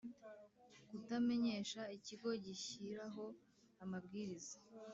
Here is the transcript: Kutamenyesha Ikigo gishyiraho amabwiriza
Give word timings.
Kutamenyesha 0.89 1.81
Ikigo 1.97 2.29
gishyiraho 2.45 3.25
amabwiriza 3.83 4.57